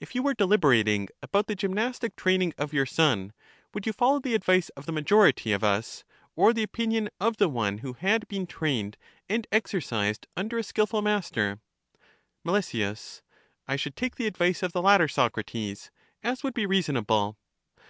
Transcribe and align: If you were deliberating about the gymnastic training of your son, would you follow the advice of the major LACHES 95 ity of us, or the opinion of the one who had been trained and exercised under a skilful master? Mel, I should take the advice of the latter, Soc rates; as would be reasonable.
If 0.00 0.14
you 0.14 0.22
were 0.22 0.32
deliberating 0.32 1.08
about 1.22 1.46
the 1.46 1.54
gymnastic 1.54 2.16
training 2.16 2.54
of 2.56 2.72
your 2.72 2.86
son, 2.86 3.34
would 3.74 3.84
you 3.86 3.92
follow 3.92 4.18
the 4.18 4.34
advice 4.34 4.70
of 4.70 4.86
the 4.86 4.92
major 4.92 5.16
LACHES 5.16 5.36
95 5.44 5.46
ity 5.46 5.52
of 5.52 5.62
us, 5.62 6.04
or 6.34 6.54
the 6.54 6.62
opinion 6.62 7.10
of 7.20 7.36
the 7.36 7.50
one 7.50 7.76
who 7.84 7.92
had 7.92 8.26
been 8.28 8.46
trained 8.46 8.96
and 9.28 9.46
exercised 9.52 10.26
under 10.38 10.56
a 10.56 10.62
skilful 10.62 11.02
master? 11.02 11.60
Mel, 12.44 12.56
I 12.56 13.76
should 13.76 13.94
take 13.94 14.16
the 14.16 14.26
advice 14.26 14.62
of 14.62 14.72
the 14.72 14.80
latter, 14.80 15.06
Soc 15.06 15.36
rates; 15.36 15.90
as 16.24 16.42
would 16.42 16.54
be 16.54 16.64
reasonable. 16.64 17.36